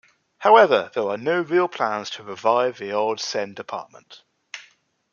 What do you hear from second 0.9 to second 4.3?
there are no real plans to revive the old Seine department.